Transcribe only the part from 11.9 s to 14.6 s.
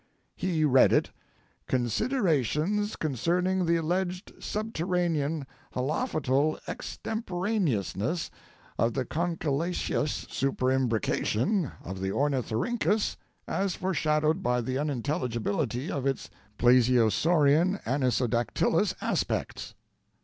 the Ornithorhyncus, as foreshadowed by